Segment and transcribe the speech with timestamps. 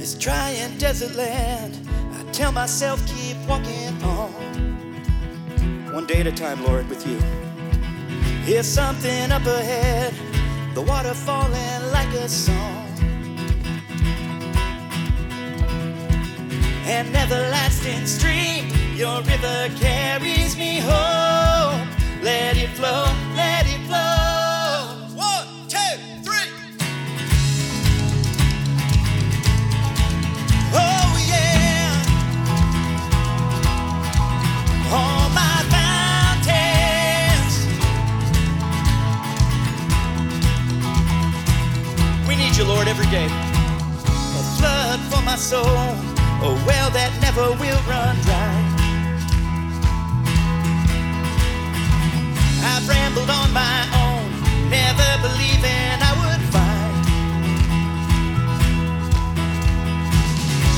[0.00, 1.78] this dry and desert land.
[2.14, 4.32] I tell myself, keep walking on.
[5.92, 7.18] One day at a time, Lord, with you.
[8.44, 10.14] Here's something up ahead,
[10.74, 12.86] the water falling like a song.
[16.86, 21.99] An everlasting stream, your river carries me home.
[43.10, 43.26] Day.
[43.26, 48.54] A flood for my soul, a well that never will run dry.
[52.70, 54.30] I've rambled on my own,
[54.70, 57.02] never believing I would find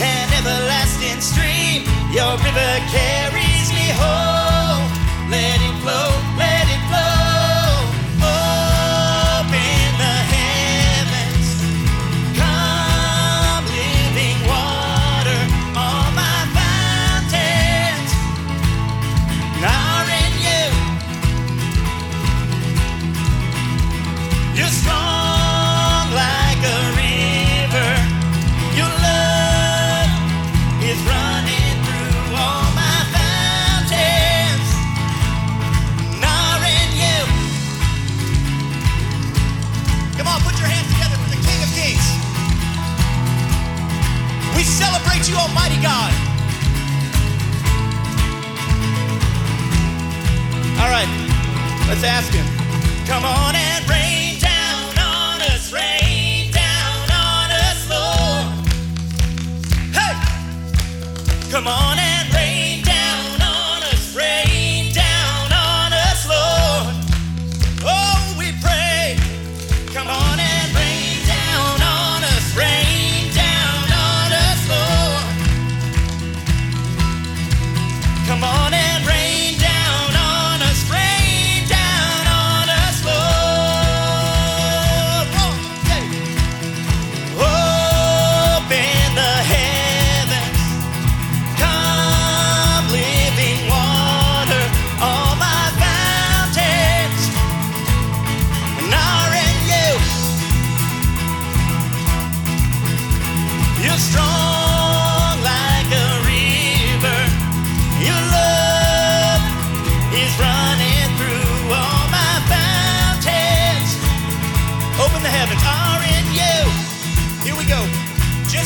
[0.00, 1.84] an everlasting stream.
[2.08, 4.88] Your river carries me home.
[5.28, 5.60] Let
[45.24, 46.12] celebrate you, Almighty God.
[50.80, 51.08] All right,
[51.88, 52.46] let's ask Him.
[53.06, 58.68] Come on and rain down on us, rain down on us, Lord.
[59.92, 60.14] Hey!
[61.50, 62.23] Come on and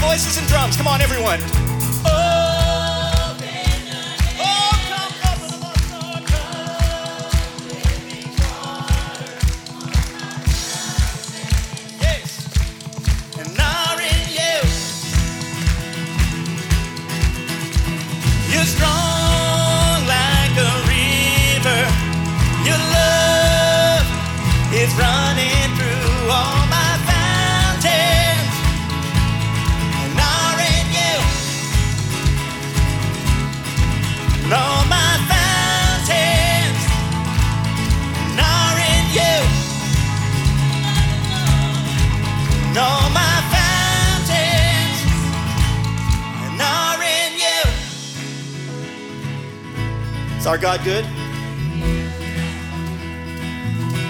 [0.00, 0.76] voices and drums.
[0.76, 1.40] Come on, everyone.
[2.04, 3.36] Oh,
[4.88, 5.40] come, come,
[50.40, 51.04] Is our God good?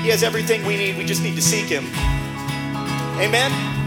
[0.05, 0.97] He has everything we need.
[0.97, 1.87] We just need to seek Him.
[3.19, 3.80] Amen.